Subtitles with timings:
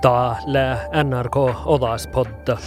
[0.00, 1.36] Täällä NRK
[1.66, 2.58] Odaspodda.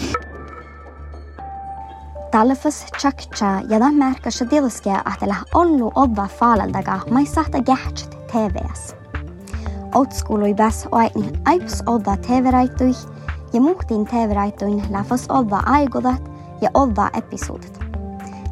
[2.32, 8.96] تعلفس تشاكتشا يضع ماركا شديلسكا أحتلا أولو أبا فعلا دقا ما يساحتا جحش تيفيس
[9.96, 12.96] أوتسكولو يبس وعيتني أيبس أبا تيفيرايتوي
[13.54, 16.22] يموكتين تيفيرايتوين لافس أبا أيقودت
[16.62, 17.82] يا أبا أبيسودت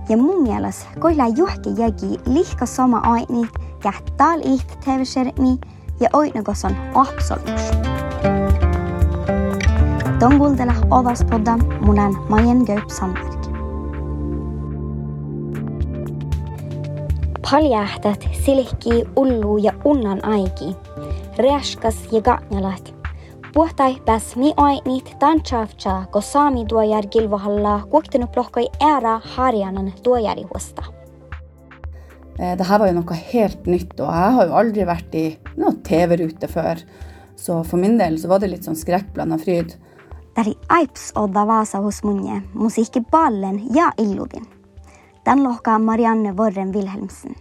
[0.09, 3.49] ja mun mielestä koilla juhki jäki lihka sama aini
[3.83, 5.59] ja tal iht tevesermi
[5.99, 7.71] ja oitnagos on absoluus.
[10.19, 13.45] Donguldella odaspodda munan Mayen Gaup Sandberg.
[17.51, 20.75] Paljahtat silkki ullu ja unnan aiki.
[21.37, 22.93] Reaskas ja gatnalat.
[23.53, 30.43] Puhtai pääs mi oinit tanchavcha, ko saami tuojar kilvohalla kuoktinu plohkoi ära harjanan tuojari.
[32.39, 35.27] Eh, det her var jo noe helt nytt, og jeg har jo aldri vært i
[35.55, 36.83] noe TV-rute før.
[37.35, 39.79] Så for min del så var det litt sånn skrekkblanda fryd.
[40.39, 44.45] Dari aips odda Vasa hos munje, musiikkiballen ja illudin.
[45.25, 47.35] Den lohkaa Marianne Vorren Wilhelmsen.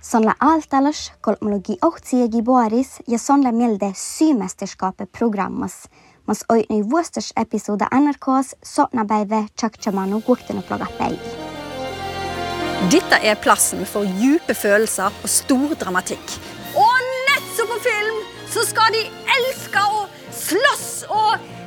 [0.00, 5.76] Sånn la alt ellers, kolmologi ohtsiegi boaris, ja sånn la mjelde symesterskapet programmas.
[6.24, 11.34] Mas oitnui vuosters episode NRKs sotna beive chakchamanu guktene plogga beigi.
[12.88, 16.40] Dette er plassen for dype følelser og stor dramatikk.
[16.80, 19.04] Og nett som på film så skal de
[19.36, 21.57] elske og slåss og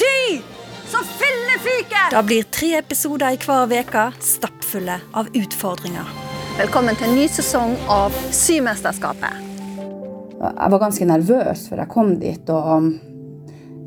[0.00, 0.40] sy
[0.88, 2.08] som fillefyker!
[2.16, 6.08] Det blir tre episoder i hver uke, stappfulle av utfordringer.
[6.56, 9.46] Velkommen til en ny sesong av Symesterskapet.
[10.40, 12.88] Jeg var ganske nervøs før jeg kom dit, og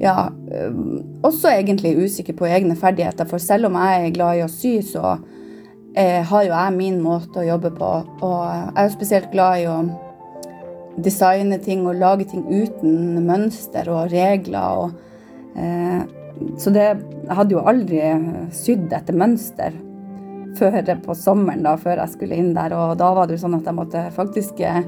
[0.02, 0.28] ja,
[1.26, 3.28] også egentlig usikker på egne ferdigheter.
[3.30, 5.16] For selv om jeg er glad i å sy, så
[5.98, 7.94] eh, har jo jeg min måte å jobbe på.
[8.22, 9.80] Og jeg er jo spesielt glad i å
[11.02, 14.86] designe ting og lage ting uten mønster og regler.
[14.86, 15.13] Og,
[16.58, 16.86] så det
[17.24, 18.00] Jeg hadde jo aldri
[18.52, 19.76] sydd etter mønster
[20.58, 22.74] før på sommeren, da, før jeg skulle inn der.
[22.78, 24.84] Og da var det jo sånn at jeg måtte faktisk eh,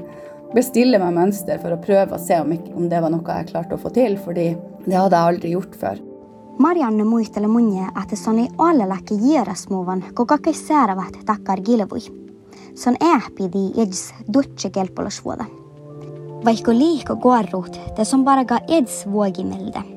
[0.54, 3.50] bestille meg mønster for å prøve å se om, ikke, om det var noe jeg
[3.50, 4.52] klarte å få til, fordi
[4.86, 6.04] det hadde jeg aldri gjort før.
[6.58, 12.00] Marianne muistele munje, että se on ei allelaki jierasmuvan, kun kaikki säärävät takkar gilvui.
[12.74, 15.44] Se on ähpidi eds dutse kelpolasvuoda.
[16.44, 19.95] Vaikka Det kuorruut, bare on paraga eds vuogimelde.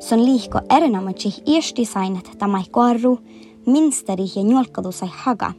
[0.00, 3.18] Se on liiko erinomaisesti iestisainet tamai kuorru,
[3.66, 5.52] minsteri ja njolkadu sai haga.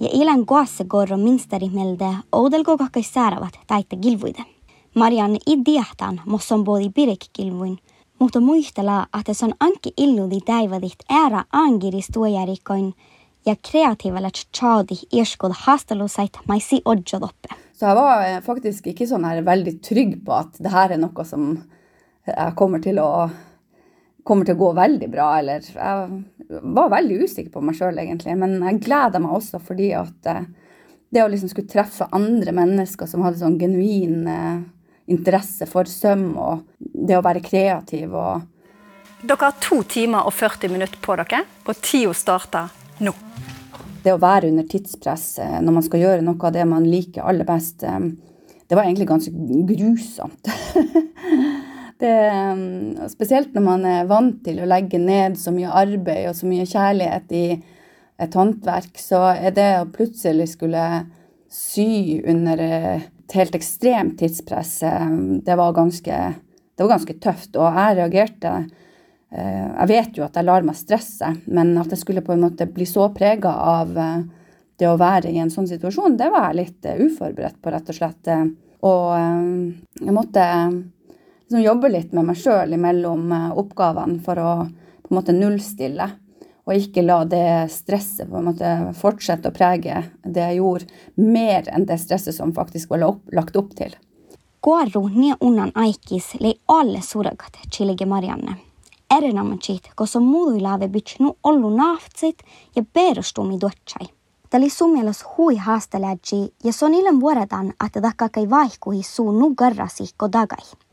[0.00, 4.44] Ja ilän koassa korro minsteri melde, oudelko kaikki säärävät taitte gilvuide.
[4.94, 7.78] Marianne i diahtan, mossa on både pirek gilvuin,
[8.18, 12.94] mutta muistella, että se on anki illudi täivadit ära angiris tuojarikoin
[13.46, 17.48] ja kreatiivalla tjaadi irskod hastelusait maisi odjodoppe.
[17.72, 20.98] Så jeg var eh, faktisk ikke sånn her veldig trygg på at det her er
[20.98, 21.62] noe som
[22.26, 23.28] jeg kommer til å,
[24.28, 25.28] kommer til å gå veldig bra.
[25.40, 28.36] Eller jeg var veldig usikker på meg sjøl, egentlig.
[28.40, 30.48] Men jeg gleder meg også fordi at eh,
[31.08, 34.58] det å liksom skulle treffe andre mennesker som hadde sånn genuin eh,
[35.08, 38.54] interesse for søm og det å være kreativ og
[39.18, 42.68] Dere har to timer og 40 minutter på dere, og tida starter
[43.02, 43.10] nå.
[44.04, 47.26] det å være under tidspress eh, når man skal gjøre noe av det man liker
[47.26, 49.32] aller best, det var egentlig ganske
[49.72, 50.52] grusomt.
[52.00, 56.36] det, eh, spesielt når man er vant til å legge ned så mye arbeid og
[56.38, 57.44] så mye kjærlighet i
[58.18, 60.84] et håndverk, så er det å plutselig skulle
[61.48, 64.80] sy under et helt ekstremt tidspress,
[65.44, 67.56] det var ganske, det var ganske tøft.
[67.56, 68.52] Og jeg reagerte
[69.30, 72.46] Eh, Jeg vet jo at jeg lar meg stresse, men at jeg skulle på en
[72.46, 74.22] måte bli så prega av eh,
[74.80, 77.92] det å være i en sånn situasjon, det var jeg litt eh, uforberedt på, rett
[77.92, 78.32] og slett.
[78.88, 79.10] Og
[79.98, 80.44] jeg måtte
[81.48, 84.50] liksom jobbe litt med meg sjøl imellom oppgavene for å
[85.08, 86.10] på en måte nullstille.
[86.68, 90.84] Og ikke la det stresset på en måte fortsette å prege det jeg gjorde,
[91.16, 93.94] mer enn det stresset som faktisk var lagt opp til.
[94.60, 98.58] Kuorru nie unnan aikis lei alle suragat chilege Marianne.
[99.08, 102.42] Erinomaisesti, koska muilla nu ollu naftsit
[102.74, 104.12] ja perustumi dotsai.
[104.50, 110.04] Tali sun mielestä hui haasteläji ja se on ilman vuodetaan, että takkakai vaihkuhi suu nugarrasi
[110.16, 110.87] kodagai.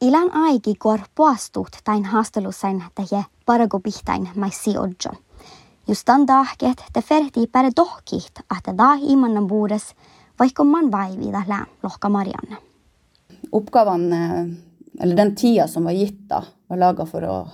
[0.00, 5.10] Ilan aiki kor poastuut tain haastelusain tähjä parago pihtain mai siodjo.
[5.88, 9.94] Justan dahket te ferti pere dohkit, että dah imannan buudes,
[10.38, 12.56] vaikka man vaivida lää lohka Marianne.
[13.52, 14.12] Oppgaven,
[15.00, 17.48] eller den tida som var gitt da, var laga for å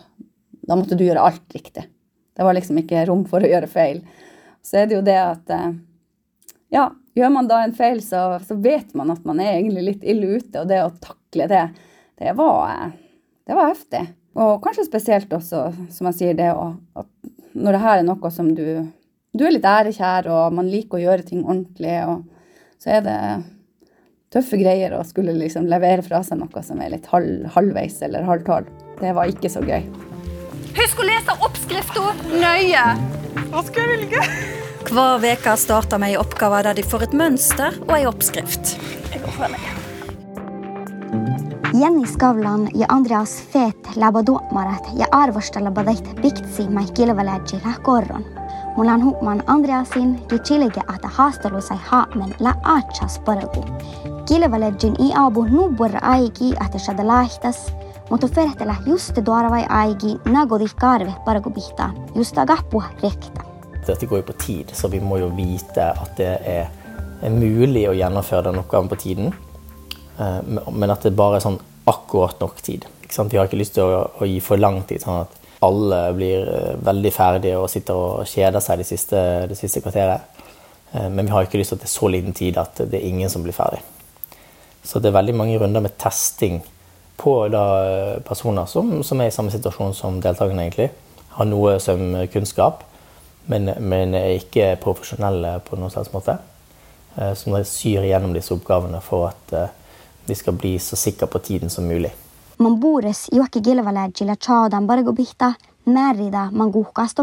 [0.68, 1.82] Da måtte du gjøre alt riktig.
[2.36, 3.98] Det var liksom ikke rom for å gjøre feil.
[4.62, 5.50] Så er det jo det at
[6.72, 10.04] Ja, gjør man da en feil, så, så vet man at man er egentlig litt
[10.04, 11.68] ille ute, og det å takle det,
[12.18, 12.92] det var,
[13.46, 14.04] det var heftig.
[14.34, 17.08] Og kanskje spesielt også, som jeg sier, det å, at
[17.54, 18.66] når det her er noe som du
[19.34, 22.22] Du er litt ærekjær, og man liker å gjøre ting ordentlig, og
[22.78, 23.16] så er det
[24.30, 28.22] tøffe greier å skulle liksom levere fra seg noe som er litt halv, halvveis eller
[28.28, 28.70] halv tolv.
[29.00, 29.88] Det var ikke så gøy.
[30.78, 32.84] Husk å lese oppskrifta nøye.
[33.50, 34.26] Hva skal jeg velge?
[34.90, 38.76] Hver uke starter vi ei oppgave der de får et mønster og ei oppskrift.
[41.80, 48.24] Jenny Skavlan Andreas Feet labaduomarat ja arvostella badait biktsi mai kilvaläji la korron.
[48.76, 53.64] Mulan hukman Andreasin ja chilege ata haastelu sai haamen la aachas paragu.
[54.28, 57.72] Kilvaläjin i abu nubbura aiki ata shada lahtas,
[58.10, 63.42] mutta ferhtela just duaravai aiki nagodi karve paragu bihta, just agappua rekta.
[63.86, 66.70] Dette går jo på tid, så vi må jo vite at det er
[67.30, 69.34] mulig å gjennomføre den oppgaven på tiden.
[70.18, 70.40] Eh,
[70.72, 72.86] men at det bare er sånn akkurat nok tid.
[73.14, 76.46] Vi har ikke lyst til å, å, gi for lang tid, sånn at alle blir
[76.50, 80.46] eh, veldig ferdige og sitter og kjeder seg det siste, det siste kvarteret.
[80.92, 83.00] Eh, men vi har ikke lyst til at det er så liten tid at det
[83.00, 83.82] er ingen som blir ferdig.
[84.84, 86.60] Så det er veldig mange runder med testing
[87.16, 87.64] på da,
[88.26, 90.90] personer som, som, er i samme situasjon som deltakerne, egentlig.
[91.36, 92.82] Har noe søvnkunnskap,
[93.50, 96.36] men, men er ikke profesjonelle på noen slags måte.
[97.38, 99.54] Som syr gjennom disse oppgavene for at
[100.26, 102.12] de skal bli så sikre på tiden som mulig.
[104.86, 105.54] Bargobihta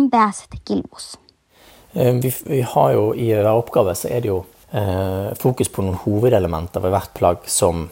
[0.09, 1.19] pääset.
[1.93, 5.83] Eh, vi, vi, har jo I hver oppgave så er det jo eh, fokus på
[5.83, 7.89] noen hovedelementer ved hvert plagg som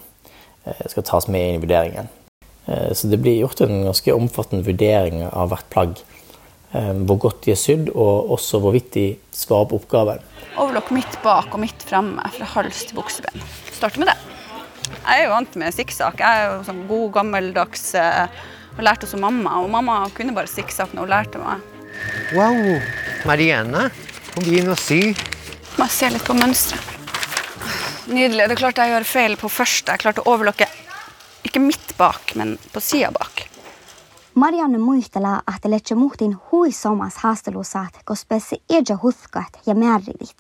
[0.64, 2.08] eh, skal tas med inn i vurderingen.
[2.66, 6.00] Eh, så det blir gjort en ganske omfattende vurdering av hvert plagg.
[6.72, 10.22] Eh, hvor godt de er sydd, og også hvorvidt de svarer på oppgaven.
[10.60, 13.48] Overlokk midt bak og midt framme fra hals til bukseben.
[13.74, 14.39] Start med det.
[15.10, 16.20] Jeg er jo vant med sikksakk.
[16.22, 18.42] Jeg er jo sånn god, gammeldags eh,
[18.76, 19.56] og lærte hos mamma.
[19.64, 21.64] Og mamma kunne bare sikksakk når hun lærte meg.
[22.38, 22.78] Wow!
[23.26, 23.88] Marianne,
[24.36, 25.16] kom inn og sy.
[25.80, 26.96] Må jeg se litt på mønsteret.
[28.10, 28.46] Nydelig.
[28.46, 29.94] Det er klart jeg gjør feil på første.
[29.94, 30.70] Jeg klarte å overlokke
[31.46, 33.48] ikke midt bak, men på sida bak.
[34.40, 40.38] Marianne muistelee, että letse muhtin huisomas haastelusaat, koska se eja hutkat ja määridit.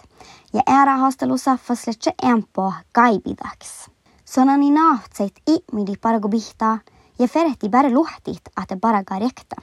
[0.53, 0.61] Ja
[1.07, 3.89] for slett fas letse empo kaibidaks.
[4.29, 6.75] Sonani naahtseit ihmidi paragu bihtaa
[7.19, 9.55] ja ferehti bare luhtit ate paraga rekta,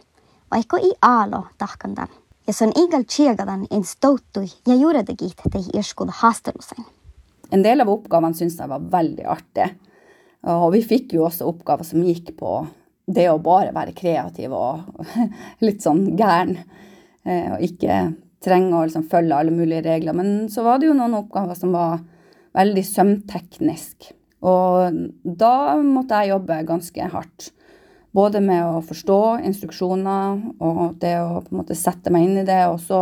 [0.50, 2.08] vaikka i aalo tahkandan.
[2.46, 6.82] Ja son igal tjegadan en stouttui ja juredegit tei irskud haastelusain.
[7.52, 9.68] En del av oppgavene syntes jeg var veldig artig.
[10.42, 12.58] Og vi fikk jo også oppgaver som gikk på
[13.06, 15.06] det å bare være kreativ og
[15.66, 16.56] litt sånn gæren.
[17.22, 18.02] Eh, og ikke
[18.42, 20.18] trenge å liksom følge alle mulige regler.
[20.18, 22.00] Men så var det jo noen oppgaver som var
[22.58, 24.16] veldig sømteknisk.
[24.44, 27.50] Og da måtte jeg jobbe ganske hardt.
[28.16, 32.46] Både med å forstå instruksjoner og det å på en måte sette meg inn i
[32.48, 33.00] det, og så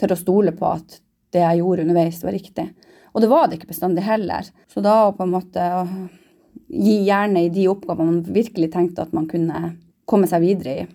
[0.00, 1.00] til å stole på at
[1.34, 2.66] det jeg gjorde underveis, var riktig.
[3.12, 4.48] Og det var det ikke bestandig heller.
[4.68, 5.66] Så da å på en måte
[6.68, 9.76] gi jernet i de oppgavene man virkelig tenkte at man kunne
[10.08, 10.86] komme seg videre i,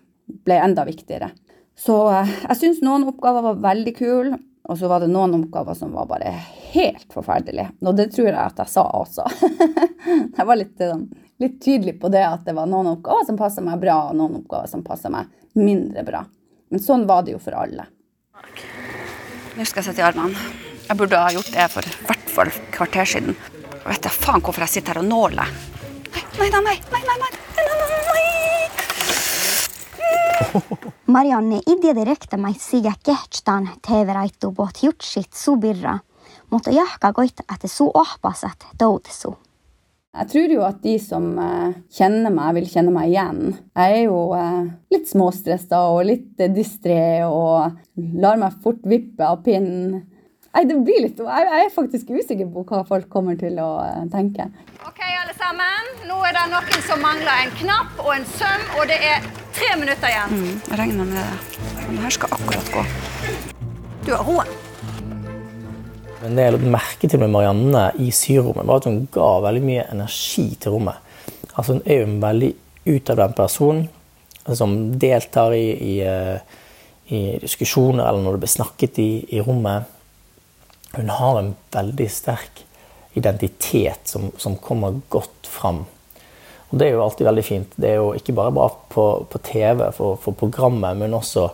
[0.45, 1.31] ble enda viktigere.
[1.77, 4.39] Så eh, jeg syns noen oppgaver var veldig kule,
[4.69, 6.31] og så var det noen oppgaver som var bare
[6.71, 7.71] helt forferdelige.
[7.81, 9.25] Og det tror jeg at jeg sa også.
[10.37, 11.07] jeg var litt, sånn,
[11.41, 14.39] litt, tydelig på det at det var noen oppgaver som passa meg bra, og noen
[14.43, 16.23] oppgaver som passa meg mindre bra.
[16.71, 17.87] Men sånn var det jo for alle.
[19.57, 20.45] Nå skal jeg sitte i armene.
[20.87, 23.35] Jeg burde ha gjort det for i hvert fall kvarter siden.
[23.81, 25.57] Jeg vet da faen hvorfor jeg sitter her og nåler.
[26.11, 28.60] Nei, nei, nei, nei, nei, nei, nei, nei, nei.
[31.15, 35.97] Marianne idea direkte mai siga kehtstan TV-raittu bot jutsit subirra,
[36.49, 39.35] mutta jahka goit at su ohpasat doutsu.
[40.11, 43.53] Jeg tror jo at de som uh, kjenner meg, vil kjenne meg igjen.
[43.79, 47.77] Jeg er jo uh, litt småstressa og litt uh, distré og
[48.19, 50.01] lar meg fort vippe av pinnen.
[50.51, 53.69] Nei, det blir litt Jeg, er faktisk usikker på hva folk kommer til å
[54.11, 54.49] tenke.
[54.83, 55.93] Ok, alle sammen.
[56.09, 59.31] Nå er det noen som mangler en knapp og en søm, og det er
[59.61, 60.33] tre minutter igjen.
[60.33, 61.29] Mm, jeg regner med det.
[61.85, 62.83] Men det her skal akkurat gå.
[64.05, 64.49] Du har roen.
[66.21, 69.63] Men det jeg la merke til med Marianne i syrommet, var at hun ga veldig
[69.65, 70.97] mye energi til rommet.
[71.51, 72.51] Altså Hun er jo en veldig
[72.91, 73.81] utadvendt person
[74.57, 76.59] som deltar i, i, eh,
[77.13, 79.89] i, diskusjoner eller når det blir snakket i, i, rommet.
[80.95, 82.63] Hun har en veldig sterk
[83.13, 85.83] identitet som, som, kommer godt fram.
[86.71, 87.73] Og Det er jo alltid veldig fint.
[87.75, 91.49] Det er jo ikke bare bra på, på TV for, for, programmet, men også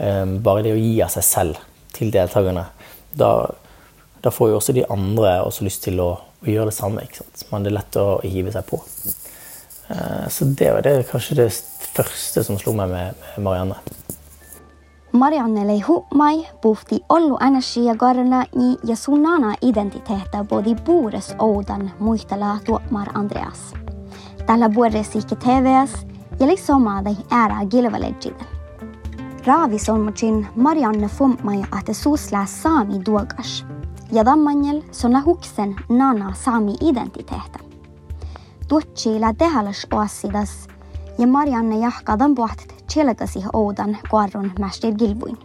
[0.00, 1.60] um, bare det å gi av seg selv
[1.94, 2.64] til deltakerne.
[3.14, 3.34] Da
[4.24, 7.04] da får jo også de andre også lyst til å, å gjøre det samme.
[7.04, 7.44] ikke sant?
[7.50, 8.80] Men det er lett å hive seg på.
[9.92, 11.50] Eh, Så det det er kanskje det
[11.92, 13.76] første som slo meg med, med Marianne.
[15.12, 22.58] Marianne lei hu'mai puhti ollu energia garla ni ja både identiteetä Bores buures oudan muistella
[22.66, 23.83] tuomar Andreas.
[24.46, 24.70] Tällä
[26.40, 28.44] ja liksom dei ära gilvalegide.
[29.44, 33.64] Raavi solmucin Marianne fummai att det susla sami duogas.
[34.10, 37.58] Ja dammanjel sonna huksen nana sami identiteetä.
[38.68, 40.68] Tuotsi la tehalas oassidas
[41.18, 45.36] ja Marianne jahkadan puhtet tjelekasi oudan kuarron mästir gilvuin.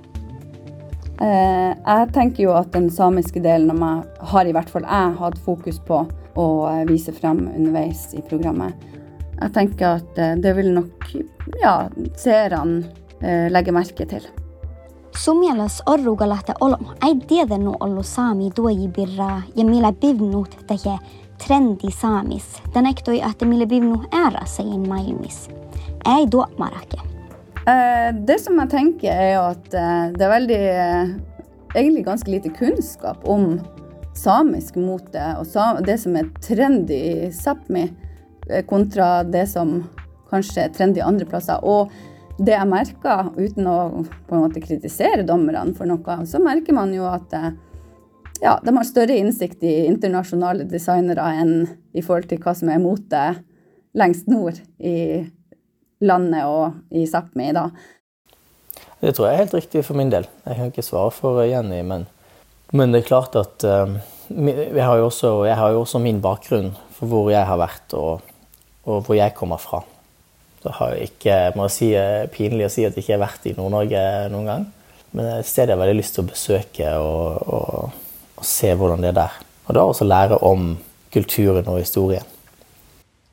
[1.21, 5.15] Uh, jeg tenker jo at den samiske delen av meg har i hvert fall jeg
[5.19, 8.88] hatt fokus på å eh, vise frem underveis i programmet.
[9.39, 11.07] Jeg tenker at eh, det vil nok
[11.61, 11.87] ja,
[12.19, 12.83] seerne
[13.21, 14.25] eh, legge merke til.
[15.89, 20.97] Orrugalahta olom ei tiedenu ollu saami tuojibirra ja millä bivnut tehe
[21.37, 22.61] trendi saamis.
[22.73, 25.49] Den ektoi että millä bivnu ära sein maailmis.
[26.05, 26.99] Ei tuomarake.
[27.67, 30.61] Eh, det som jeg tenker, er jo at eh, det er veldig
[31.75, 33.59] Egentlig ganske lite kunnskap om
[34.17, 37.83] samisk mote og det som er trendy i Sápmi,
[38.69, 39.81] kontra det som
[40.29, 41.61] kanskje er trendy andre plasser.
[41.63, 41.91] Og
[42.39, 43.79] det jeg merker, uten å
[44.27, 47.51] på en måte kritisere dommerne for noe, så merker man jo at eh,
[48.39, 51.55] ja, de har større innsikt i internasjonale designere enn
[51.91, 53.23] i forhold til hva som er mote
[53.99, 55.25] lengst nord i
[56.05, 57.67] landet og i Sápmi da.
[58.99, 60.27] Det tror jeg er helt riktig for min del.
[60.45, 62.05] Jeg kan ikke svare for Jenny, men,
[62.71, 66.71] men det er klart at eh, jeg, har også, jeg har jo også min bakgrunn
[66.95, 68.23] for hvor jeg har vært og,
[68.85, 69.83] og hvor jeg kommer fra.
[70.63, 73.47] Det har jeg ikke, må si, eh, pinlig å si at jeg ikke har vært
[73.47, 74.01] i Nord-Norge
[74.33, 74.65] noen gang.
[75.15, 78.01] Men et sted jeg har veldig lyst til å besøke og, og,
[78.37, 79.39] og se hvordan det er der.
[79.67, 80.75] Og da også lære om
[81.13, 82.25] kulturen og historien.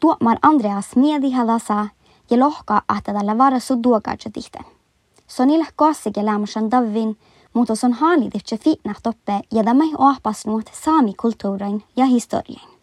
[0.00, 1.88] Tuomar Andreas miedihalasa
[2.30, 4.58] ja lohka että tällä varasu duogaajatihte.
[5.26, 7.16] Sonilla kaasike lämmösen davin,
[7.52, 12.75] mutta son haaliditse fitnah meg ja tämä ohpasnuot saamikulttuurin og historien.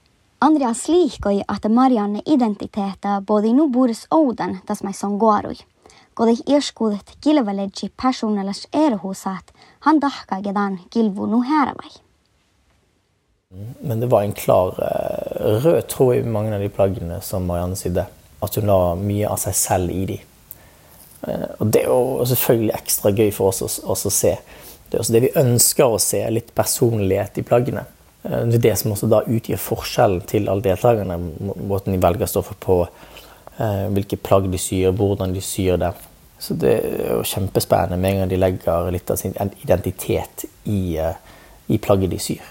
[0.43, 5.55] Andreas liikkoi, että Marianne identiteettä bodi nu bures oudan tas mai son guarui.
[6.13, 8.67] Kodih irskuudet kilveledji personellas
[9.25, 11.91] at han dahka gedan kilvu nu häravai.
[13.81, 17.75] Men det var en klar eh, rød tråd i mange av de plaggene som Marianne
[17.75, 18.05] sydde.
[18.41, 20.21] At hun la mye av seg selv i de.
[21.27, 24.35] Eh, og det er jo selvfølgelig ekstra gøy for oss å, å se.
[24.89, 27.87] Det er også det vi ønsker å se, litt personlighet i plaggene.
[28.23, 31.17] Eh, Det er det som også da utgjør forskjellen til alle deltakerne.
[31.67, 32.87] Måten de velger stoffet på,
[33.59, 35.93] eh, hvilke plagg de syr, hvordan de syr det.
[36.39, 40.97] Så det er jo kjempespennende med en gang de legger litt av sin identitet i,
[40.97, 41.15] eh,
[41.69, 42.41] i plagget de syr.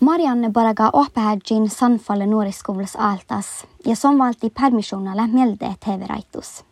[0.00, 6.62] Marianne baraga opehädjin sanfalle nuoriskoulussa altas ja som valti permissionalle melde TV-raitus.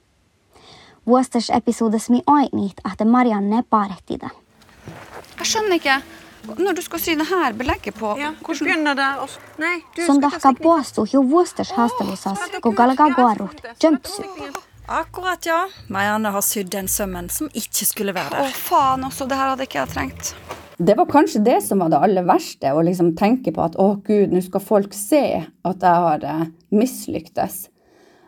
[1.06, 4.30] Vuostas episodes mi ainit, at Marianne parehtida.
[5.38, 6.21] Jeg skjønner ikke.
[6.42, 8.66] Når du skal sy det her belegget på Ja, hvordan...
[8.66, 9.42] begynner der også.
[9.62, 14.58] Nei, du Som skal ta dahka jo vuostas haastelusas, kun galga guarut jumpsuit.
[14.92, 15.68] Akkurat, ja.
[15.88, 18.50] Marianne har sydd den sømmen som ikke skulle være der.
[18.50, 20.32] Å, faen også, det her hadde ikke jeg trengt.
[20.82, 23.92] Det var kanskje det som var det aller verste, å liksom tenke på at å
[24.02, 26.44] gud, nå skal folk se at jeg har eh,
[26.74, 27.68] mislyktes.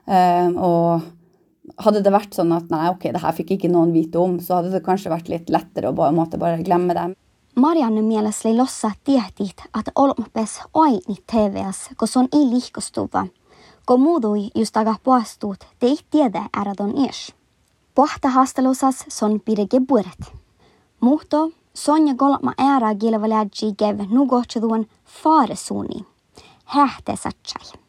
[0.06, 1.02] Eh, og
[1.82, 4.60] hadde det vært sånn at nei, ok, det her fikk ikke noen vite om, så
[4.60, 7.08] hadde det kanskje vært litt lettere å bare, måtte bare glemme det.
[7.54, 13.26] Marianne mielestä lossa tietit, että olmopes ainit TVS, kun se on i liikostuva.
[13.86, 17.34] Kun muutui just aga puastut, te ei tiedä äradon ies.
[17.94, 20.32] Pohta haastelusas son pirege buret.
[21.00, 26.06] Muhto, Sonja kolma ära gilvalädji gev nugohtsuduan faresuni.
[26.64, 27.80] Hähte satsai.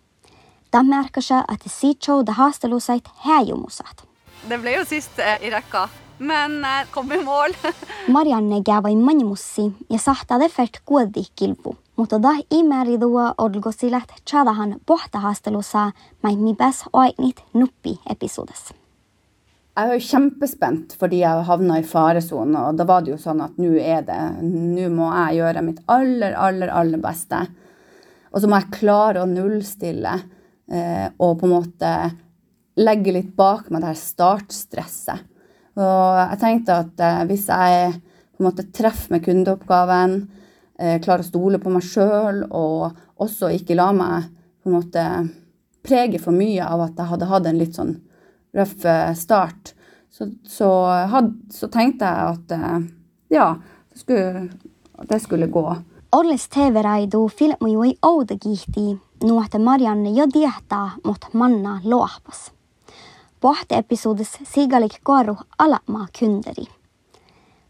[0.73, 4.03] Da merker seg at det sier det haastelusait häjumusat.
[4.49, 7.55] Det ble jo sist eh, i rekka, men jeg kom i mål.
[8.15, 15.91] Marianne gävai manimussi ja sahtade fert kuodi kilpu, mutta dah imeridua odlgosilat chadahan pohtahaastelussa
[16.21, 18.71] mai mi bäs oinit nuppi episodes.
[19.75, 23.57] Jeg var kjempespent fordi jeg havna i faresonen, og da var det jo sånn at
[23.59, 27.41] nå er det Nå må jeg gjøre mitt aller, aller, aller beste.
[28.31, 30.13] Og så må jeg klare å nullstille
[30.71, 31.91] eh, og på en måte
[32.79, 35.34] legge litt bak meg det her startstresset.
[35.75, 40.17] Og jeg tenkte at eh, hvis jeg på en måte treffer med kundeoppgaven,
[40.79, 44.29] eh, klarer å stole på meg sjøl og også ikke la meg
[44.63, 45.05] på en måte
[45.85, 47.97] prege for mye av at jeg hadde hatt en litt sånn
[48.55, 49.75] røff eh, start,
[50.15, 50.69] så, så,
[51.11, 52.85] had, så tenkte jeg at
[53.35, 53.49] ja,
[53.91, 54.45] det skulle,
[55.09, 55.65] det skulle gå.
[56.15, 58.93] Olles TV-raidu filmu jo ei oudagihti
[59.27, 62.54] nuote Marianne jo diehtaa mot manna loapas.
[63.41, 66.65] Pohte episodes sigalik koru alamaa kynderi.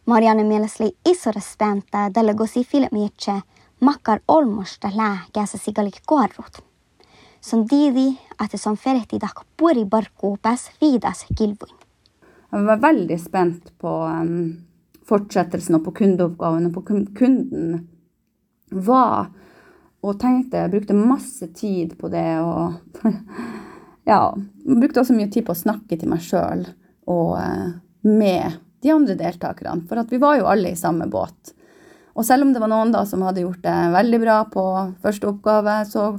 [0.05, 3.41] Marianne mielestäni isore späntä tällä gosi filmietse
[3.79, 6.65] makkar olmosta lää käsä sigalik korut.
[7.41, 11.75] Son didi at det som ferti dak puri barku pääs vidas kilvuin.
[12.51, 14.53] Jeg var veldig spent på um,
[15.05, 16.81] fortsettelsen og på kundeoppgaven og på
[17.19, 17.87] kunden
[18.85, 19.25] var.
[20.01, 22.39] Og tenkte, jeg brukte masse tid på det.
[22.39, 22.73] Og
[24.05, 24.21] ja,
[24.65, 26.65] brukte også mye tid på å snakke til meg sjøl
[27.09, 27.67] og eh,
[28.05, 29.85] med de andre deltakerne.
[29.89, 31.53] For at vi var jo alle i samme båt.
[32.15, 34.65] Og selv om det var noen da som hadde gjort det veldig bra på
[35.03, 36.13] første oppgave, så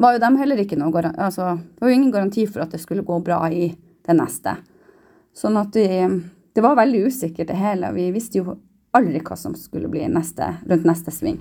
[0.00, 2.82] var jo dem heller ikke noe altså, Det var jo ingen garanti for at det
[2.82, 3.70] skulle gå bra i
[4.06, 4.56] det neste.
[5.36, 5.86] Sånn at vi,
[6.54, 7.92] det var veldig usikkert det hele.
[7.96, 8.58] Vi visste jo
[8.96, 11.38] aldri hva som skulle bli neste, rundt neste sving.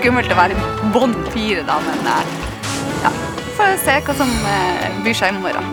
[0.00, 0.56] Skummelt å være
[0.94, 2.28] bånd fire, da, men eh,
[3.02, 3.10] ja.
[3.58, 5.66] Får se hva som eh, byr seg i morgen.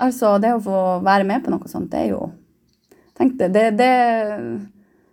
[0.00, 2.30] Altså, det å få være med på noe sånt, det er jo
[3.20, 3.90] Tenk det, det, det,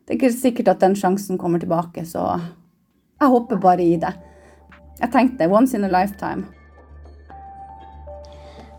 [0.07, 4.13] det er ikke sikkert at den sjansen kommer tilbake, så jeg hopper bare i det.
[5.01, 6.47] Jeg tenkte once in a lifetime.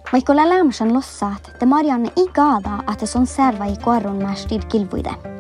[0.09, 5.37] Vaikka lämsen lossat, te Marianne i gaada at det som serva i korron märstid kilvuide.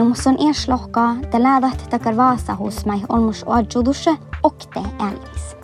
[0.00, 5.56] Nu måste hon erslohkaa te läädät takar vaasa husmai olmus oadjudusse okte äälis.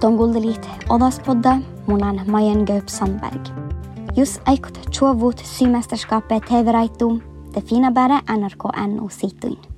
[0.00, 1.56] Ton guldelit odaspodda
[1.86, 3.46] munan Majen Gaup Sandberg.
[4.16, 9.73] Just aikot tjuovut symästerskapet heveraittu, te fina bäre NRK NO situin.